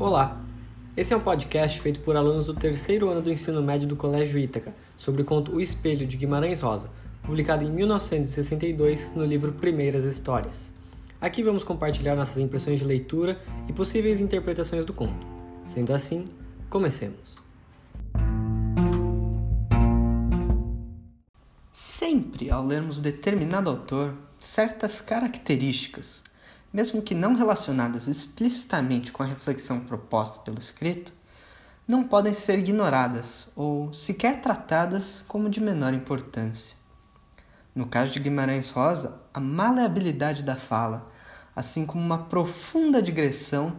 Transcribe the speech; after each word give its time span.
Olá! 0.00 0.40
Esse 0.96 1.12
é 1.12 1.16
um 1.18 1.20
podcast 1.20 1.78
feito 1.78 2.00
por 2.00 2.16
alunos 2.16 2.46
do 2.46 2.54
terceiro 2.54 3.10
ano 3.10 3.20
do 3.20 3.30
ensino 3.30 3.62
médio 3.62 3.86
do 3.86 3.94
Colégio 3.94 4.38
Ítaca, 4.38 4.74
sobre 4.96 5.20
o 5.20 5.26
conto 5.26 5.54
O 5.54 5.60
Espelho 5.60 6.06
de 6.06 6.16
Guimarães 6.16 6.62
Rosa, 6.62 6.90
publicado 7.22 7.64
em 7.64 7.70
1962 7.70 9.14
no 9.14 9.26
livro 9.26 9.52
Primeiras 9.52 10.04
Histórias. 10.04 10.72
Aqui 11.20 11.42
vamos 11.42 11.62
compartilhar 11.62 12.16
nossas 12.16 12.38
impressões 12.38 12.78
de 12.78 12.86
leitura 12.86 13.38
e 13.68 13.74
possíveis 13.74 14.20
interpretações 14.20 14.86
do 14.86 14.94
conto. 14.94 15.26
Sendo 15.66 15.92
assim, 15.92 16.24
comecemos. 16.70 17.36
Sempre, 21.70 22.50
ao 22.50 22.64
lermos 22.64 22.98
determinado 22.98 23.68
autor, 23.68 24.14
certas 24.38 25.02
características, 25.02 26.22
mesmo 26.72 27.02
que 27.02 27.14
não 27.14 27.34
relacionadas 27.34 28.06
explicitamente 28.06 29.12
com 29.12 29.22
a 29.22 29.26
reflexão 29.26 29.80
proposta 29.80 30.40
pelo 30.40 30.58
escrito, 30.58 31.12
não 31.86 32.04
podem 32.04 32.32
ser 32.32 32.58
ignoradas 32.58 33.48
ou 33.56 33.92
sequer 33.92 34.40
tratadas 34.40 35.24
como 35.26 35.50
de 35.50 35.60
menor 35.60 35.92
importância. 35.92 36.76
No 37.74 37.86
caso 37.86 38.12
de 38.12 38.20
Guimarães 38.20 38.70
Rosa, 38.70 39.20
a 39.34 39.40
maleabilidade 39.40 40.42
da 40.42 40.56
fala, 40.56 41.10
assim 41.54 41.84
como 41.84 42.04
uma 42.04 42.26
profunda 42.26 43.02
digressão, 43.02 43.76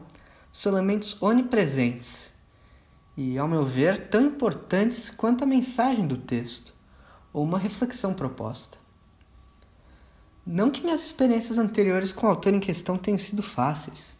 são 0.51 0.73
elementos 0.73 1.21
onipresentes 1.21 2.33
e, 3.15 3.37
ao 3.37 3.47
meu 3.47 3.63
ver, 3.63 4.09
tão 4.09 4.21
importantes 4.21 5.09
quanto 5.09 5.43
a 5.43 5.47
mensagem 5.47 6.05
do 6.05 6.17
texto 6.17 6.73
ou 7.31 7.43
uma 7.43 7.57
reflexão 7.57 8.13
proposta. 8.13 8.77
Não 10.53 10.69
que 10.69 10.83
minhas 10.83 11.05
experiências 11.05 11.57
anteriores 11.57 12.11
com 12.11 12.27
o 12.27 12.29
autor 12.29 12.53
em 12.53 12.59
questão 12.59 12.97
tenham 12.97 13.17
sido 13.17 13.41
fáceis. 13.41 14.17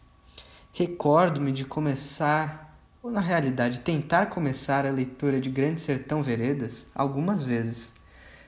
Recordo-me 0.72 1.52
de 1.52 1.62
começar, 1.62 2.74
ou 3.02 3.10
na 3.10 3.20
realidade 3.20 3.82
tentar 3.82 4.30
começar 4.30 4.86
a 4.86 4.90
leitura 4.90 5.38
de 5.38 5.50
Grande 5.50 5.82
Sertão 5.82 6.22
Veredas 6.22 6.86
algumas 6.94 7.44
vezes, 7.44 7.92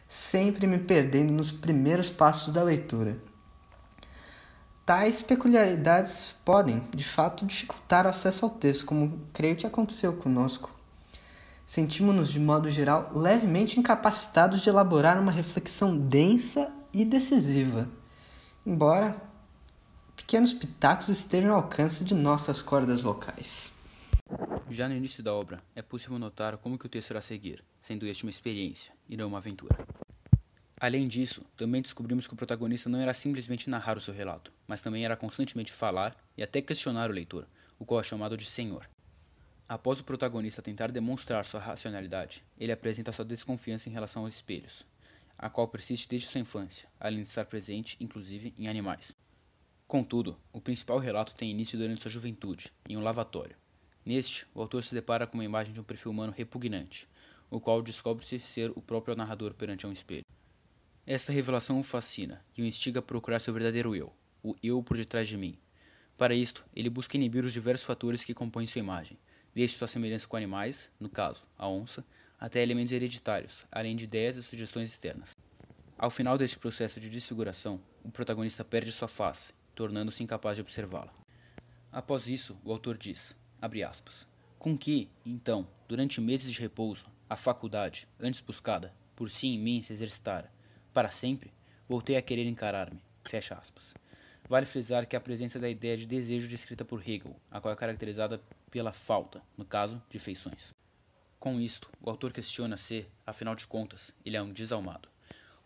sempre 0.09 0.67
me 0.67 0.79
perdendo 0.79 1.31
nos 1.31 1.53
primeiros 1.53 2.09
passos 2.09 2.55
da 2.55 2.63
leitura. 2.63 3.19
Tais 4.87 5.21
peculiaridades 5.21 6.35
podem, 6.43 6.89
de 6.97 7.05
fato, 7.05 7.45
dificultar 7.45 8.07
o 8.07 8.09
acesso 8.09 8.47
ao 8.47 8.51
texto, 8.51 8.87
como 8.87 9.29
creio 9.31 9.57
que 9.57 9.67
aconteceu 9.67 10.15
conosco 10.15 10.71
sentimos-nos, 11.67 12.31
de 12.31 12.39
modo 12.39 12.71
geral, 12.71 13.11
levemente 13.15 13.81
incapacitados 13.81 14.61
de 14.61 14.69
elaborar 14.69 15.19
uma 15.19 15.33
reflexão 15.33 15.97
densa 15.97 16.71
e 16.95 17.05
decisiva, 17.05 17.89
embora 18.65 19.21
pequenos 20.17 20.55
pitacos 20.55 21.09
estejam 21.09 21.51
ao 21.51 21.63
alcance 21.63 22.05
de 22.05 22.15
nossas 22.15 22.63
cordas 22.63 23.01
vocais. 23.01 23.75
Já 24.71 24.89
no 24.89 24.95
início 24.95 25.23
da 25.23 25.35
obra, 25.35 25.63
é 25.75 25.83
possível 25.83 26.19
notar 26.19 26.57
como 26.57 26.79
que 26.79 26.87
o 26.87 26.89
texto 26.89 27.11
irá 27.11 27.21
seguir, 27.21 27.65
sendo 27.83 28.07
este 28.07 28.25
uma 28.25 28.31
experiência 28.31 28.95
e 29.09 29.17
não 29.17 29.29
uma 29.29 29.39
aventura. 29.39 29.77
Além 30.81 31.09
disso, 31.09 31.45
também 31.57 31.83
descobrimos 31.83 32.27
que 32.27 32.35
o 32.35 32.37
protagonista 32.37 32.89
não 32.89 33.01
era 33.01 33.13
simplesmente 33.13 33.69
narrar 33.69 33.97
o 33.97 34.01
seu 34.01 34.15
relato, 34.15 34.53
mas 34.67 34.81
também 34.81 35.05
era 35.05 35.17
constantemente 35.17 35.73
falar 35.73 36.17
e 36.37 36.43
até 36.43 36.63
questionar 36.63 37.11
o 37.11 37.13
leitor, 37.13 37.47
o 37.79 37.85
qual 37.85 38.01
é 38.01 38.05
chamado 38.05 38.37
de 38.37 38.45
senhor. 38.45 38.89
Após 39.69 39.99
o 39.99 40.05
protagonista 40.05 40.63
tentar 40.63 40.91
demonstrar 40.91 41.45
sua 41.45 41.61
racionalidade, 41.61 42.45
ele 42.59 42.71
apresenta 42.71 43.13
sua 43.13 43.25
desconfiança 43.25 43.89
em 43.89 43.93
relação 43.93 44.25
aos 44.25 44.35
espelhos, 44.35 44.87
a 45.45 45.51
qual 45.51 45.69
persiste 45.69 46.09
desde 46.09 46.27
sua 46.27 46.41
infância, 46.41 46.89
além 46.99 47.23
de 47.23 47.29
estar 47.29 47.45
presente, 47.45 47.99
inclusive, 48.01 48.55
em 48.59 48.67
animais. 48.67 49.15
Contudo, 49.87 50.41
o 50.51 50.59
principal 50.59 50.97
relato 50.97 51.35
tem 51.35 51.51
início 51.51 51.79
durante 51.79 52.01
sua 52.01 52.11
juventude, 52.11 52.73
em 52.89 52.97
um 52.97 53.03
lavatório. 53.03 53.55
Neste, 54.07 54.47
o 54.55 54.63
autor 54.63 54.83
se 54.83 54.95
depara 54.95 55.27
com 55.27 55.37
uma 55.37 55.45
imagem 55.45 55.75
de 55.75 55.79
um 55.79 55.85
perfil 55.85 56.13
humano 56.13 56.33
repugnante, 56.35 57.07
o 57.51 57.61
qual 57.61 57.83
descobre-se 57.83 58.41
ser 58.41 58.73
o 58.75 58.81
próprio 58.81 59.15
narrador 59.15 59.53
perante 59.53 59.87
um 59.87 59.93
espelho. 59.93 60.25
Esta 61.07 61.31
revelação 61.31 61.79
o 61.79 61.83
fascina 61.83 62.43
e 62.57 62.63
o 62.63 62.65
instiga 62.65 63.01
a 63.01 63.03
procurar 63.03 63.39
seu 63.39 63.53
verdadeiro 63.53 63.95
eu, 63.95 64.15
o 64.43 64.57
eu 64.63 64.83
por 64.83 64.97
detrás 64.97 65.29
de 65.29 65.37
mim. 65.37 65.59
Para 66.17 66.35
isto, 66.35 66.65
ele 66.75 66.89
busca 66.89 67.19
inibir 67.19 67.45
os 67.45 67.53
diversos 67.53 67.87
fatores 67.87 68.25
que 68.25 68.33
compõem 68.33 68.67
sua 68.67 68.79
imagem, 68.79 69.19
desde 69.55 69.77
sua 69.77 69.89
semelhança 69.89 70.27
com 70.27 70.39
animais, 70.39 70.91
no 70.99 71.11
caso, 71.11 71.47
a 71.59 71.69
onça, 71.69 72.03
até 72.39 72.63
elementos 72.63 72.93
hereditários, 72.93 73.67
além 73.71 73.97
de 73.97 74.05
ideias 74.05 74.37
e 74.37 74.43
sugestões 74.43 74.91
externas. 74.91 75.34
Ao 76.05 76.11
final 76.11 76.37
deste 76.37 76.59
processo 76.59 77.01
de 77.01 77.09
desfiguração, 77.09 77.81
o 78.05 78.11
protagonista 78.11 78.63
perde 78.63 78.93
sua 78.93 79.09
face, 79.09 79.55
tornando-se 79.75 80.23
incapaz 80.23 80.55
de 80.55 80.61
observá-la. 80.61 81.15
Após 81.91 82.29
isso, 82.29 82.61
o 82.63 82.71
autor 82.71 82.99
diz, 82.99 83.35
aspas, 83.89 84.27
com 84.59 84.77
que, 84.77 85.09
então, 85.25 85.67
durante 85.89 86.21
meses 86.21 86.53
de 86.53 86.61
repouso, 86.61 87.07
a 87.27 87.37
faculdade, 87.37 88.07
antes 88.21 88.43
buscada, 88.43 88.93
por 89.17 89.31
si 89.31 89.47
em 89.47 89.59
mim 89.59 89.83
se 89.83 89.95
exercitara, 89.95 90.53
para 90.93 91.11
sempre, 91.11 91.51
voltei 91.89 92.19
a 92.19 92.23
querer 92.23 92.47
encarar-me, 92.47 93.01
fecha 93.25 93.55
aspas. 93.55 93.95
Vale 94.47 94.67
frisar 94.67 95.07
que 95.07 95.17
a 95.17 95.21
presença 95.23 95.59
da 95.59 95.71
ideia 95.71 95.97
de 95.97 96.05
desejo 96.05 96.47
descrita 96.49 96.85
por 96.85 97.01
Hegel, 97.01 97.35
a 97.51 97.63
qual 97.63 97.73
é 97.73 97.77
caracterizada 97.79 98.43
pela 98.71 98.93
falta, 98.93 99.41
no 99.57 99.65
caso, 99.65 100.03
de 100.11 100.19
feições. 100.19 100.75
Com 101.41 101.59
isto, 101.59 101.91
o 101.99 102.11
autor 102.11 102.31
questiona 102.31 102.77
se, 102.77 103.07
afinal 103.27 103.55
de 103.55 103.67
contas, 103.67 104.13
ele 104.23 104.37
é 104.37 104.43
um 104.43 104.53
desalmado, 104.53 105.14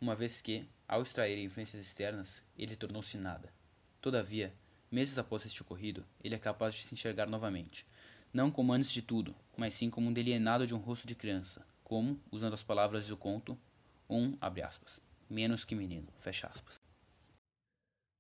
uma 0.01 0.15
vez 0.15 0.41
que, 0.41 0.67
ao 0.87 1.03
extrair 1.03 1.39
influências 1.39 1.83
externas, 1.83 2.43
ele 2.57 2.77
tornou-se 2.77 3.17
nada. 3.19 3.53
Todavia, 4.01 4.55
meses 4.91 5.19
após 5.19 5.45
este 5.45 5.63
ocorrido, 5.63 6.05
ele 6.23 6.35
é 6.35 6.39
capaz 6.39 6.75
de 6.75 6.85
se 6.85 6.95
enxergar 6.95 7.27
novamente, 7.27 7.87
não 8.33 8.51
como 8.51 8.73
antes 8.73 8.93
de 8.93 9.03
tudo, 9.03 9.35
mas 9.57 9.75
sim 9.75 9.91
como 9.91 10.09
um 10.09 10.13
delienado 10.13 10.67
de 10.67 10.75
um 10.75 10.79
rosto 10.79 11.07
de 11.07 11.15
criança, 11.15 11.67
como, 11.83 12.21
usando 12.31 12.55
as 12.55 12.63
palavras 12.63 13.09
do 13.09 13.17
conto, 13.17 13.59
um, 14.09 14.37
abre 14.41 14.63
aspas, 14.63 15.01
menos 15.29 15.65
que 15.65 15.75
menino, 15.75 16.09
fecha 16.21 16.47
aspas. 16.47 16.81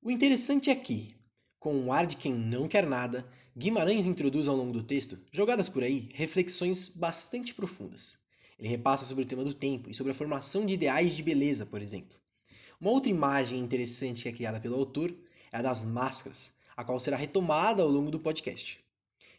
O 0.02 0.10
interessante 0.10 0.70
é 0.70 0.74
que, 0.74 1.16
com 1.58 1.74
um 1.74 1.92
ar 1.92 2.06
de 2.06 2.16
quem 2.16 2.32
não 2.32 2.68
quer 2.68 2.86
nada, 2.86 3.28
Guimarães 3.56 4.06
introduz 4.06 4.46
ao 4.46 4.56
longo 4.56 4.72
do 4.72 4.84
texto, 4.84 5.18
jogadas 5.32 5.68
por 5.68 5.82
aí, 5.82 6.08
reflexões 6.14 6.88
bastante 6.88 7.52
profundas. 7.52 8.18
Ele 8.58 8.68
repassa 8.68 9.04
sobre 9.04 9.22
o 9.24 9.26
tema 9.26 9.44
do 9.44 9.54
tempo 9.54 9.88
e 9.88 9.94
sobre 9.94 10.10
a 10.10 10.14
formação 10.14 10.66
de 10.66 10.74
ideais 10.74 11.14
de 11.14 11.22
beleza, 11.22 11.64
por 11.64 11.80
exemplo. 11.80 12.18
Uma 12.80 12.90
outra 12.90 13.10
imagem 13.10 13.60
interessante 13.60 14.22
que 14.22 14.28
é 14.28 14.32
criada 14.32 14.60
pelo 14.60 14.74
autor 14.76 15.14
é 15.52 15.58
a 15.58 15.62
das 15.62 15.84
máscaras, 15.84 16.52
a 16.76 16.82
qual 16.84 16.98
será 16.98 17.16
retomada 17.16 17.82
ao 17.82 17.88
longo 17.88 18.10
do 18.10 18.18
podcast. 18.18 18.80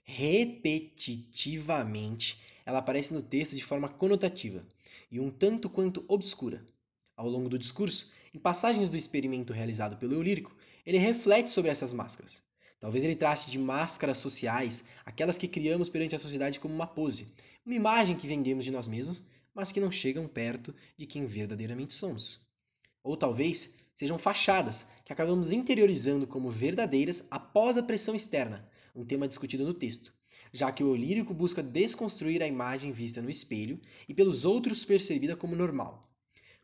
Repetitivamente, 0.04 2.40
ela 2.66 2.80
aparece 2.80 3.14
no 3.14 3.22
texto 3.22 3.56
de 3.56 3.64
forma 3.64 3.88
conotativa 3.90 4.66
e 5.12 5.20
um 5.20 5.30
tanto 5.30 5.70
quanto 5.70 6.04
obscura. 6.08 6.66
Ao 7.16 7.30
longo 7.30 7.50
do 7.50 7.60
discurso, 7.60 8.10
em 8.34 8.40
passagens 8.40 8.90
do 8.90 8.98
experimento 8.98 9.54
realizado 9.54 9.98
pelo 9.98 10.14
eu 10.14 10.22
lírico, 10.22 10.56
ele 10.86 10.98
reflete 10.98 11.50
sobre 11.50 11.72
essas 11.72 11.94
máscaras, 11.94 12.42
Talvez 12.80 13.04
ele 13.04 13.16
trate 13.16 13.52
de 13.52 13.60
máscaras 13.60 14.20
sociais, 14.20 14.84
aquelas 15.06 15.38
que 15.38 15.50
criamos 15.50 15.90
perante 15.90 16.16
a 16.16 16.20
sociedade 16.20 16.60
como 16.60 16.74
uma 16.74 16.88
pose, 16.88 17.28
uma 17.66 17.76
imagem 17.76 18.16
que 18.16 18.28
vendemos 18.28 18.64
de 18.64 18.72
nós 18.72 18.88
mesmos, 18.88 19.22
mas 19.54 19.72
que 19.72 19.82
não 19.82 19.92
chegam 19.92 20.28
perto 20.28 20.74
de 20.98 21.06
quem 21.06 21.26
verdadeiramente 21.26 21.94
somos. 21.94 22.40
Ou 23.04 23.18
talvez 23.18 23.72
sejam 23.96 24.18
fachadas 24.18 24.86
que 25.04 25.12
acabamos 25.12 25.52
interiorizando 25.52 26.26
como 26.26 26.50
verdadeiras 26.50 27.26
após 27.30 27.78
a 27.78 27.84
pressão 27.84 28.16
externa, 28.16 28.66
um 28.96 29.04
tema 29.04 29.28
discutido 29.28 29.66
no 29.66 29.74
texto, 29.74 30.14
já 30.54 30.72
que 30.72 30.84
o 30.84 30.96
lírico 30.96 31.34
busca 31.34 31.62
desconstruir 31.62 32.42
a 32.42 32.48
imagem 32.48 32.94
vista 32.94 33.22
no 33.22 33.30
espelho 33.30 33.78
e 34.08 34.14
pelos 34.14 34.46
outros 34.46 34.86
percebida 34.86 35.36
como 35.36 35.54
normal. 35.54 36.10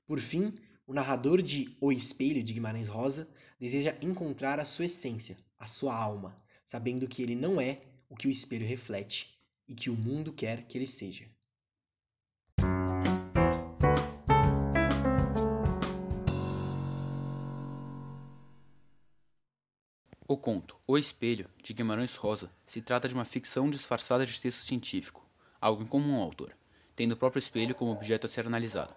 Por 0.08 0.22
fim, 0.22 0.54
o 0.88 0.94
narrador 0.94 1.42
de 1.42 1.76
O 1.82 1.92
Espelho 1.92 2.42
de 2.42 2.54
Guimarães 2.54 2.88
Rosa 2.88 3.28
deseja 3.60 3.98
encontrar 4.02 4.60
a 4.60 4.66
sua 4.66 4.86
essência, 4.86 5.36
a 5.66 5.68
sua 5.68 5.96
alma, 5.96 6.40
sabendo 6.64 7.08
que 7.08 7.24
ele 7.24 7.34
não 7.34 7.60
é 7.60 7.82
o 8.08 8.16
que 8.16 8.28
o 8.28 8.32
espelho 8.32 8.68
reflete 8.68 9.36
e 9.68 9.74
que 9.74 9.90
o 9.90 9.96
mundo 9.96 10.32
quer 10.32 10.64
que 10.68 10.78
ele 10.78 10.86
seja. 10.86 11.26
O 20.28 20.38
conto 20.38 20.78
O 20.88 20.98
Espelho, 21.00 21.50
de 21.64 21.74
Guimarães 21.74 22.16
Rosa, 22.16 22.52
se 22.66 22.82
trata 22.82 23.08
de 23.08 23.16
uma 23.16 23.26
ficção 23.26 23.68
disfarçada 23.68 24.24
de 24.24 24.40
texto 24.40 24.68
científico, 24.68 25.28
algo 25.60 25.82
incomum 25.82 26.16
ao 26.18 26.24
autor, 26.24 26.56
tendo 26.96 27.14
o 27.14 27.18
próprio 27.18 27.40
espelho 27.40 27.74
como 27.74 27.92
objeto 27.92 28.28
a 28.28 28.30
ser 28.30 28.46
analisado. 28.46 28.94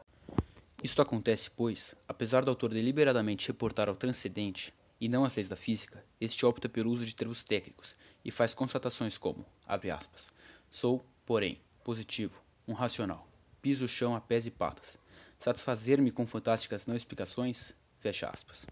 Isto 0.83 1.01
acontece, 1.01 1.51
pois, 1.51 1.95
apesar 2.07 2.45
do 2.45 2.51
autor 2.51 2.75
deliberadamente 2.75 3.49
reportar 3.49 3.89
ao 3.89 3.97
transcendente 3.97 4.75
e 5.01 5.09
não 5.09 5.25
às 5.25 5.37
leis 5.37 5.49
da 5.49 5.57
física, 5.57 6.05
este 6.21 6.45
opta 6.45 6.69
pelo 6.69 6.91
uso 6.91 7.07
de 7.07 7.15
termos 7.15 7.43
técnicos 7.43 7.95
e 8.25 8.31
faz 8.31 8.55
constatações 8.55 9.17
como, 9.17 9.47
abre 9.67 9.91
aspas, 9.91 10.31
sou, 10.71 11.05
porém, 11.25 11.61
positivo, 11.85 12.41
um 12.67 12.73
racional, 12.73 13.29
piso 13.63 13.85
o 13.85 13.89
chão 13.89 14.15
a 14.15 14.21
pés 14.21 14.47
e 14.47 14.51
patas, 14.51 14.99
satisfazer-me 15.39 16.11
com 16.11 16.27
fantásticas 16.27 16.87
não 16.87 16.97
explicações, 16.97 17.73
fecha 17.99 18.29
aspas. 18.29 18.67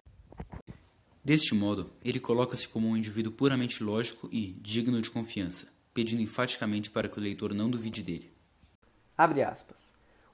Deste 1.25 1.55
modo, 1.55 1.91
ele 2.05 2.21
coloca-se 2.21 2.69
como 2.69 2.89
um 2.89 2.97
indivíduo 2.97 3.33
puramente 3.33 3.83
lógico 3.83 4.29
e 4.31 4.53
digno 4.61 5.01
de 5.03 5.11
confiança, 5.11 5.67
pedindo 5.93 6.23
enfaticamente 6.23 6.91
para 6.91 7.09
que 7.09 7.19
o 7.19 7.23
leitor 7.23 7.53
não 7.53 7.71
duvide 7.71 8.03
dele. 8.03 8.33
Abre 9.19 9.43
aspas. 9.43 9.89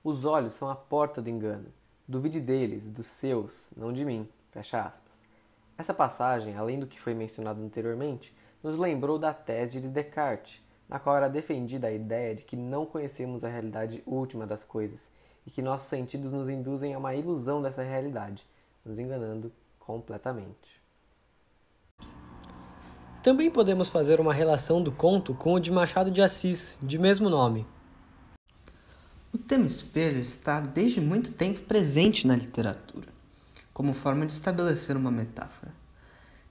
Os 0.04 0.24
olhos 0.24 0.54
são 0.54 0.68
a 0.68 0.74
porta 0.74 1.22
do 1.22 1.30
engano. 1.30 1.72
Duvide 2.06 2.40
deles, 2.40 2.86
dos 2.86 3.06
seus, 3.06 3.70
não 3.76 3.92
de 3.92 4.04
mim. 4.04 4.28
Fecha 4.50 4.82
aspas. 4.82 5.11
Essa 5.82 5.92
passagem, 5.92 6.56
além 6.56 6.78
do 6.78 6.86
que 6.86 7.00
foi 7.00 7.12
mencionado 7.12 7.60
anteriormente, 7.60 8.32
nos 8.62 8.78
lembrou 8.78 9.18
da 9.18 9.34
tese 9.34 9.80
de 9.80 9.88
Descartes, 9.88 10.62
na 10.88 11.00
qual 11.00 11.16
era 11.16 11.28
defendida 11.28 11.88
a 11.88 11.92
ideia 11.92 12.36
de 12.36 12.44
que 12.44 12.54
não 12.54 12.86
conhecemos 12.86 13.42
a 13.42 13.48
realidade 13.48 14.00
última 14.06 14.46
das 14.46 14.62
coisas 14.62 15.10
e 15.44 15.50
que 15.50 15.60
nossos 15.60 15.88
sentidos 15.88 16.32
nos 16.32 16.48
induzem 16.48 16.94
a 16.94 16.98
uma 17.00 17.16
ilusão 17.16 17.60
dessa 17.60 17.82
realidade, 17.82 18.46
nos 18.84 18.96
enganando 18.96 19.52
completamente. 19.80 20.80
Também 23.20 23.50
podemos 23.50 23.88
fazer 23.88 24.20
uma 24.20 24.32
relação 24.32 24.80
do 24.80 24.92
conto 24.92 25.34
com 25.34 25.54
o 25.54 25.58
de 25.58 25.72
Machado 25.72 26.12
de 26.12 26.22
Assis, 26.22 26.78
de 26.80 26.96
mesmo 26.96 27.28
nome. 27.28 27.66
O 29.32 29.38
tema 29.38 29.66
espelho 29.66 30.20
está 30.20 30.60
desde 30.60 31.00
muito 31.00 31.32
tempo 31.32 31.62
presente 31.62 32.24
na 32.24 32.36
literatura, 32.36 33.11
como 33.72 33.94
forma 33.94 34.26
de 34.26 34.32
estabelecer 34.32 34.96
uma 34.96 35.10
metáfora. 35.10 35.72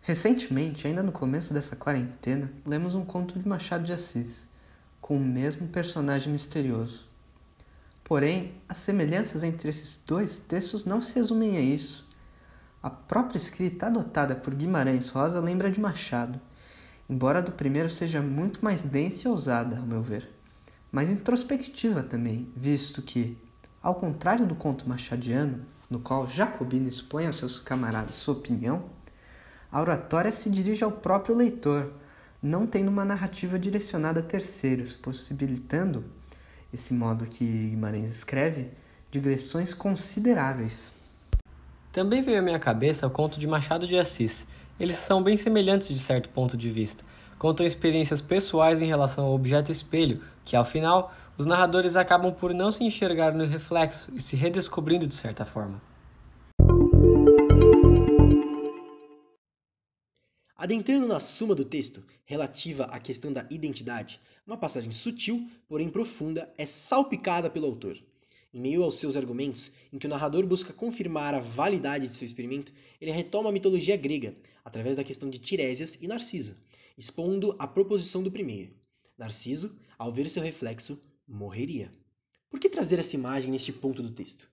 Recentemente, 0.02 0.88
ainda 0.88 1.04
no 1.04 1.12
começo 1.12 1.54
dessa 1.54 1.76
quarentena, 1.76 2.52
lemos 2.66 2.96
um 2.96 3.06
conto 3.06 3.38
de 3.38 3.48
Machado 3.48 3.84
de 3.84 3.94
Assis, 3.94 4.48
com 5.00 5.18
o 5.18 5.24
mesmo 5.26 5.68
personagem 5.68 6.32
misterioso. 6.32 7.08
Porém, 8.04 8.54
as 8.68 8.78
semelhanças 8.78 9.44
entre 9.44 9.70
esses 9.70 10.02
dois 10.06 10.38
textos 10.38 10.86
não 10.86 11.02
se 11.02 11.14
resumem 11.14 11.58
a 11.58 11.62
isso. 11.62 12.08
A 12.82 12.90
própria 12.90 13.38
escrita 13.38 13.88
adotada 13.88 14.36
por 14.36 14.56
Guimarães 14.56 15.10
Rosa 15.10 15.40
lembra 15.40 15.70
de 15.70 15.80
Machado 15.80 16.42
embora 17.12 17.42
do 17.42 17.52
primeiro 17.52 17.90
seja 17.90 18.22
muito 18.22 18.64
mais 18.64 18.84
densa 18.84 19.28
e 19.28 19.32
ousada, 19.32 19.78
ao 19.78 19.86
meu 19.86 20.02
ver, 20.02 20.30
mas 20.90 21.10
introspectiva 21.12 22.02
também, 22.02 22.50
visto 22.56 23.02
que, 23.02 23.38
ao 23.84 23.96
contrário 23.96 24.48
do 24.48 24.56
conto 24.56 24.88
machadiano, 24.88 25.66
no 25.92 26.00
qual 26.00 26.26
Jacobino 26.26 26.88
expõe 26.88 27.28
aos 27.28 27.36
seus 27.36 27.60
camaradas 27.60 28.16
sua 28.16 28.34
opinião, 28.34 28.86
a 29.70 29.82
oratória 29.82 30.32
se 30.32 30.50
dirige 30.50 30.86
ao 30.86 30.92
próprio 30.92 31.36
leitor, 31.36 31.92
não 32.42 32.66
tendo 32.66 32.88
uma 32.88 33.04
narrativa 33.04 33.60
direcionada 33.60 34.22
a 34.22 34.24
terceiros, 34.24 34.94
possibilitando, 34.94 36.06
esse 36.74 36.94
modo 36.94 37.26
que 37.26 37.46
Guimarães 37.46 38.10
escreve, 38.10 38.70
digressões 39.12 39.74
consideráveis. 39.74 40.94
Também 41.92 42.22
veio 42.22 42.40
à 42.40 42.42
minha 42.42 42.60
cabeça 42.60 43.06
o 43.06 43.12
conto 43.12 43.38
de 43.38 43.46
Machado 43.46 43.86
de 43.86 43.98
Assis, 43.98 44.48
eles 44.80 44.96
são 44.96 45.22
bem 45.22 45.36
semelhantes 45.36 45.90
de 45.90 46.00
certo 46.00 46.30
ponto 46.30 46.56
de 46.56 46.70
vista. 46.70 47.04
Contam 47.42 47.66
experiências 47.66 48.22
pessoais 48.22 48.84
em 48.84 48.86
relação 48.86 49.26
ao 49.26 49.34
objeto 49.34 49.72
espelho, 49.72 50.24
que 50.46 50.56
ao 50.56 50.64
final 50.64 51.12
os 51.40 51.48
narradores 51.48 51.96
acabam 51.96 52.32
por 52.32 52.54
não 52.54 52.72
se 52.72 52.84
enxergar 52.84 53.34
no 53.34 53.48
reflexo 53.48 54.12
e 54.14 54.22
se 54.22 54.36
redescobrindo 54.36 55.08
de 55.08 55.16
certa 55.16 55.44
forma. 55.44 55.82
Adentrando 60.56 61.08
na 61.08 61.20
suma 61.20 61.56
do 61.56 61.66
texto, 61.66 62.04
relativa 62.26 62.84
à 62.84 63.00
questão 63.00 63.34
da 63.34 63.44
identidade, 63.50 64.22
uma 64.46 64.56
passagem 64.56 64.92
sutil, 64.92 65.50
porém 65.68 65.90
profunda, 65.90 66.48
é 66.60 66.68
salpicada 66.68 67.50
pelo 67.50 67.66
autor. 67.66 67.98
Em 68.54 68.62
meio 68.62 68.84
aos 68.84 69.00
seus 69.00 69.18
argumentos, 69.18 69.72
em 69.92 69.98
que 69.98 70.06
o 70.06 70.10
narrador 70.12 70.46
busca 70.46 70.74
confirmar 70.74 71.34
a 71.34 71.40
validade 71.40 72.08
de 72.08 72.14
seu 72.14 72.26
experimento, 72.28 72.72
ele 73.02 73.10
retoma 73.10 73.50
a 73.50 73.52
mitologia 73.52 73.98
grega, 73.98 74.36
através 74.64 74.98
da 74.98 75.04
questão 75.04 75.28
de 75.28 75.40
Tiresias 75.40 75.98
e 76.00 76.08
Narciso, 76.08 76.56
expondo 76.98 77.56
a 77.60 77.68
proposição 77.68 78.22
do 78.22 78.32
primeiro. 78.32 78.74
Narciso, 79.18 79.78
ao 79.98 80.12
ver 80.12 80.30
seu 80.30 80.42
reflexo, 80.42 81.00
morreria. 81.28 81.92
Por 82.50 82.60
que 82.60 82.70
trazer 82.70 83.00
essa 83.00 83.16
imagem 83.16 83.52
neste 83.52 83.72
ponto 83.72 84.02
do 84.02 84.12
texto? 84.12 84.50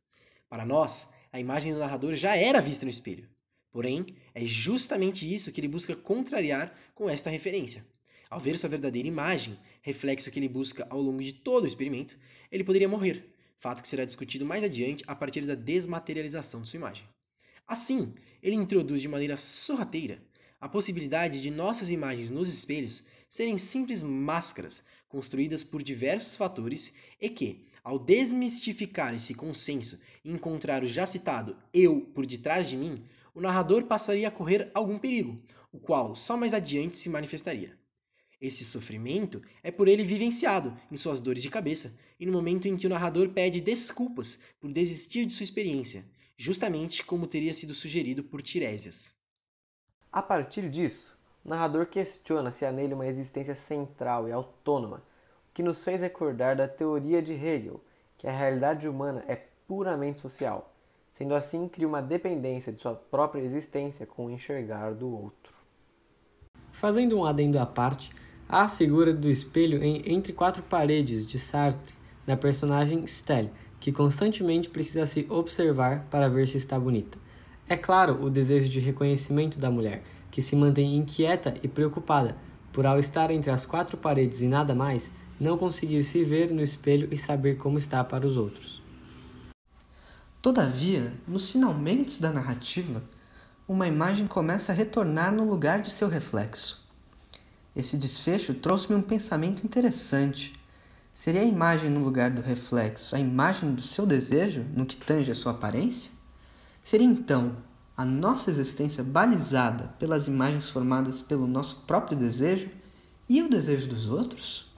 Para 0.49 0.64
nós, 0.64 1.08
a 1.32 1.40
imagem 1.40 1.73
do 1.73 1.79
narrador 1.79 2.14
já 2.14 2.37
era 2.37 2.61
vista 2.61 2.85
no 2.85 2.90
espelho. 2.90 3.29
Porém, 3.70 4.06
é 4.35 4.44
justamente 4.46 5.32
isso 5.32 5.52
que 5.52 5.61
ele 5.61 5.69
busca 5.69 5.94
contrariar 5.94 6.75
com 6.94 7.08
esta 7.08 7.31
referência. 7.31 7.85
Ao 8.31 8.38
ver 8.38 8.58
sua 8.58 8.69
verdadeira 8.69 9.08
imagem, 9.08 9.58
reflexo 9.82 10.31
que 10.31 10.38
ele 10.38 10.49
busca 10.49 10.87
ao 10.90 11.00
longo 11.00 11.23
de 11.23 11.32
todo 11.32 11.64
o 11.64 11.67
experimento, 11.67 12.19
ele 12.50 12.64
poderia 12.64 12.88
morrer, 12.88 13.35
fato 13.58 13.82
que 13.82 13.88
será 13.88 14.05
discutido 14.05 14.44
mais 14.44 14.62
adiante 14.62 15.02
a 15.06 15.14
partir 15.14 15.46
da 15.46 15.55
desmaterialização 15.55 16.62
de 16.62 16.69
sua 16.69 16.76
imagem. 16.76 17.05
Assim, 17.67 18.14
ele 18.43 18.56
introduz 18.56 19.02
de 19.02 19.08
maneira 19.08 19.37
sorrateira 19.37 20.23
a 20.60 20.69
possibilidade 20.69 21.40
de 21.40 21.50
nossas 21.50 21.88
imagens 21.88 22.31
nos 22.31 22.49
espelhos 22.49 23.05
serem 23.28 23.56
simples 23.56 24.02
máscaras 24.02 24.82
construídas 25.08 25.62
por 25.62 25.82
diversos 25.82 26.37
fatores 26.37 26.93
e 27.20 27.31
que, 27.31 27.66
ao 27.84 27.99
desmistificar 27.99 29.14
esse 29.14 29.34
consenso 29.34 29.99
e 30.25 30.31
encontrar 30.31 30.82
o 30.82 30.87
já 30.87 31.06
citado 31.06 31.56
eu 31.72 32.00
por 32.00 32.26
detrás 32.26 32.69
de 32.69 32.76
mim, 32.76 33.05
o 33.34 33.40
narrador 33.40 33.84
passaria 33.84 34.28
a 34.28 34.32
correr 34.32 34.70
algum 34.75 34.99
perigo, 34.99 35.40
o 35.72 35.78
qual 35.78 36.16
só 36.16 36.37
mais 36.37 36.52
adiante 36.52 36.96
se 36.96 37.08
manifestaria. 37.08 37.78
Esse 38.40 38.64
sofrimento 38.64 39.43
é 39.62 39.70
por 39.70 39.88
ele 39.88 40.04
vivenciado 40.04 40.76
em 40.90 40.96
suas 40.96 41.20
dores 41.20 41.43
de 41.43 41.50
cabeça 41.50 41.96
e 42.19 42.26
no 42.26 42.32
momento 42.32 42.66
em 42.66 42.76
que 42.76 42.87
o 42.87 42.90
narrador 42.90 43.31
pede 43.31 43.61
desculpas 43.61 44.38
por 44.61 44.72
desistir 44.72 45.25
de 45.25 45.32
sua 45.32 45.44
experiência, 45.44 46.04
justamente 46.37 47.04
como 47.04 47.26
teria 47.26 47.54
sido 47.54 47.75
sugerido 47.75 48.22
por 48.22 48.43
Tiresias. 48.43 49.18
A 50.12 50.22
partir 50.22 50.69
disso, 50.69 51.19
o 51.44 51.49
narrador 51.49 51.87
questiona 51.87 52.50
se 52.52 52.64
há 52.64 52.72
nele 52.72 52.94
uma 52.94 53.06
existência 53.06 53.55
central 53.55 54.28
e 54.28 54.32
autônoma, 54.32 54.99
o 54.99 55.55
que 55.55 55.62
nos 55.62 55.84
fez 55.84 56.00
recordar 56.00 56.56
da 56.56 56.66
teoria 56.69 57.22
de 57.22 57.32
Hegel, 57.32 57.81
que 58.16 58.26
a 58.26 58.32
realidade 58.32 58.88
humana 58.88 59.25
é 59.28 59.37
puramente 59.66 60.20
social. 60.20 60.72
Sendo 61.14 61.34
assim, 61.34 61.69
cria 61.69 61.88
uma 61.88 62.00
dependência 62.00 62.72
de 62.72 62.81
sua 62.81 62.94
própria 62.94 63.43
existência 63.43 64.06
com 64.06 64.26
o 64.26 64.31
enxergar 64.31 64.94
do 64.94 65.10
outro. 65.10 65.52
Fazendo 66.70 67.19
um 67.19 67.25
adendo 67.25 67.58
à 67.58 67.66
parte, 67.66 68.12
Há 68.50 68.62
a 68.62 68.69
figura 68.69 69.12
do 69.12 69.31
espelho 69.31 69.84
em 69.84 70.02
Entre 70.06 70.32
Quatro 70.32 70.62
Paredes, 70.62 71.26
de 71.26 71.38
Sartre, 71.38 71.94
da 72.25 72.34
personagem 72.34 73.06
Stelle, 73.06 73.50
que 73.78 73.93
constantemente 73.93 74.70
precisa 74.70 75.06
se 75.06 75.26
observar 75.28 76.06
para 76.11 76.31
ver 76.31 76.49
se 76.49 76.56
está 76.56 76.78
bonita. 76.78 77.19
É 77.69 77.76
claro 77.76 78.25
o 78.25 78.31
desejo 78.31 78.69
de 78.69 78.81
reconhecimento 78.81 79.59
da 79.59 79.70
mulher, 79.70 80.03
que 80.31 80.41
se 80.41 80.56
mantém 80.56 80.97
inquieta 80.97 81.55
e 81.62 81.69
preocupada 81.69 82.35
por, 82.73 82.87
ao 82.87 82.99
estar 82.99 83.31
entre 83.31 83.50
as 83.50 83.66
quatro 83.66 83.97
paredes 83.97 84.40
e 84.40 84.49
nada 84.49 84.75
mais, 84.75 85.12
não 85.38 85.59
conseguir 85.59 86.02
se 86.02 86.25
ver 86.25 86.50
no 86.50 86.62
espelho 86.62 87.09
e 87.12 87.19
saber 87.19 87.57
como 87.57 87.76
está 87.76 88.02
para 88.02 88.26
os 88.26 88.37
outros. 88.37 88.83
Todavia, 90.40 91.12
nos 91.26 91.50
finalmente 91.50 92.23
da 92.23 92.31
narrativa, 92.31 93.02
uma 93.66 93.87
imagem 93.87 94.26
começa 94.26 94.73
a 94.73 94.75
retornar 94.75 95.31
no 95.31 95.45
lugar 95.45 95.83
de 95.83 95.90
seu 95.90 96.09
reflexo. 96.09 96.83
Esse 97.76 97.99
desfecho 97.99 98.54
trouxe-me 98.54 98.97
um 98.97 99.02
pensamento 99.02 99.64
interessante. 99.64 100.54
Seria 101.12 101.42
a 101.42 101.45
imagem 101.45 101.90
no 101.90 102.00
lugar 102.00 102.31
do 102.31 102.40
reflexo 102.40 103.14
a 103.14 103.19
imagem 103.19 103.75
do 103.75 103.83
seu 103.83 104.07
desejo 104.07 104.64
no 104.75 104.87
que 104.87 104.97
tange 104.97 105.31
a 105.31 105.35
sua 105.35 105.52
aparência? 105.52 106.12
Seria 106.83 107.07
então 107.07 107.57
a 107.99 108.05
nossa 108.05 108.49
existência 108.49 109.02
balizada 109.02 109.88
pelas 109.99 110.28
imagens 110.28 110.71
formadas 110.71 111.21
pelo 111.21 111.49
nosso 111.49 111.81
próprio 111.81 112.17
desejo 112.17 112.71
e 113.28 113.43
o 113.43 113.49
desejo 113.49 113.88
dos 113.88 114.09
outros? 114.09 114.73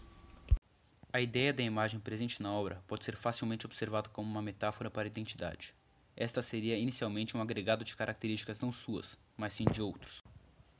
A 1.12 1.21
ideia 1.21 1.53
da 1.53 1.62
imagem 1.62 2.00
presente 2.00 2.43
na 2.43 2.50
obra 2.50 2.83
pode 2.89 3.05
ser 3.05 3.15
facilmente 3.17 3.67
observada 3.67 4.09
como 4.09 4.27
uma 4.31 4.41
metáfora 4.41 4.91
para 4.91 5.03
a 5.03 5.07
identidade. 5.07 5.75
Esta 6.17 6.41
seria 6.41 6.79
inicialmente 6.79 7.37
um 7.37 7.43
agregado 7.43 7.85
de 7.85 7.95
características 7.95 8.62
não 8.62 8.73
suas, 8.73 9.19
mas 9.37 9.53
sim 9.53 9.67
de 9.71 9.83
outros 9.83 10.23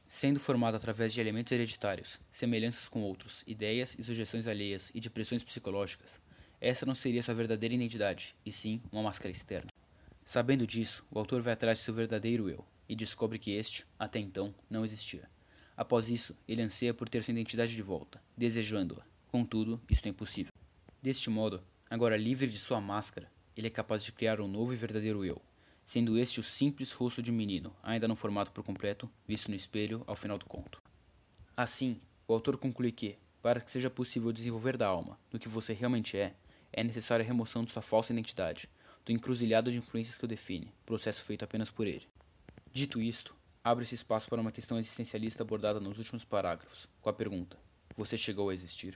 sendo 0.09 0.40
formado 0.40 0.75
através 0.75 1.12
de 1.12 1.20
elementos 1.20 1.52
hereditários, 1.52 2.20
semelhanças 2.32 2.88
com 2.88 3.00
outros, 3.00 3.44
ideias 3.47 3.94
e 3.97 4.02
sugestões 4.02 4.49
alheias 4.49 4.90
e 4.92 4.99
de 4.99 5.09
pressões 5.09 5.44
psicológicas, 5.44 6.18
essa 6.61 6.85
não 6.85 6.97
seria 6.97 7.23
sua 7.23 7.32
verdadeira 7.32 7.76
identidade, 7.76 8.35
e 8.44 8.50
sim 8.50 8.82
uma 8.90 9.04
máscara 9.04 9.30
externa. 9.30 9.69
Sabendo 10.32 10.64
disso, 10.64 11.04
o 11.10 11.18
autor 11.18 11.42
vai 11.42 11.54
atrás 11.54 11.78
de 11.78 11.84
seu 11.84 11.92
verdadeiro 11.92 12.49
eu 12.49 12.64
e 12.88 12.94
descobre 12.94 13.37
que 13.37 13.50
este, 13.50 13.84
até 13.99 14.20
então, 14.20 14.54
não 14.70 14.84
existia. 14.84 15.28
Após 15.76 16.08
isso, 16.08 16.37
ele 16.46 16.62
anseia 16.62 16.94
por 16.94 17.08
ter 17.08 17.25
sua 17.25 17.32
identidade 17.32 17.75
de 17.75 17.82
volta, 17.82 18.22
desejando-a. 18.37 19.02
Contudo, 19.26 19.80
isto 19.90 20.06
é 20.06 20.10
impossível. 20.10 20.52
Deste 21.02 21.28
modo, 21.28 21.60
agora 21.90 22.16
livre 22.16 22.46
de 22.46 22.58
sua 22.58 22.80
máscara, 22.80 23.28
ele 23.56 23.66
é 23.66 23.70
capaz 23.70 24.04
de 24.04 24.12
criar 24.12 24.40
um 24.40 24.46
novo 24.46 24.72
e 24.72 24.76
verdadeiro 24.76 25.25
eu, 25.25 25.42
sendo 25.84 26.16
este 26.16 26.38
o 26.38 26.44
simples 26.44 26.92
rosto 26.92 27.20
de 27.20 27.32
um 27.32 27.34
menino, 27.34 27.75
ainda 27.82 28.06
não 28.06 28.14
formado 28.14 28.52
por 28.52 28.62
completo, 28.62 29.10
visto 29.26 29.49
no 29.49 29.56
espelho 29.56 30.04
ao 30.06 30.14
final 30.14 30.38
do 30.38 30.46
conto. 30.46 30.80
Assim, 31.56 32.00
o 32.28 32.32
autor 32.32 32.56
conclui 32.56 32.92
que, 32.92 33.18
para 33.42 33.60
que 33.60 33.72
seja 33.72 33.90
possível 33.90 34.30
desenvolver 34.30 34.76
da 34.76 34.87
alma 34.87 35.18
do 35.28 35.40
que 35.40 35.49
você 35.49 35.72
realmente 35.72 36.16
é, 36.16 36.37
é 36.72 36.84
necessária 36.84 37.25
a 37.25 37.26
remoção 37.26 37.64
de 37.64 37.72
sua 37.72 37.82
falsa 37.82 38.12
identidade, 38.12 38.68
do 39.10 39.12
encruzilhado 39.12 39.72
de 39.72 39.76
influências 39.76 40.16
que 40.16 40.24
o 40.24 40.28
define, 40.28 40.72
processo 40.86 41.24
feito 41.24 41.44
apenas 41.44 41.68
por 41.68 41.84
ele. 41.84 42.06
Dito 42.72 43.02
isto, 43.02 43.34
abre-se 43.62 43.96
espaço 43.96 44.28
para 44.28 44.40
uma 44.40 44.52
questão 44.52 44.78
existencialista 44.78 45.42
abordada 45.42 45.80
nos 45.80 45.98
últimos 45.98 46.24
parágrafos, 46.24 46.88
com 47.00 47.10
a 47.10 47.12
pergunta: 47.12 47.56
Você 47.96 48.16
chegou 48.16 48.50
a 48.50 48.54
existir? 48.54 48.94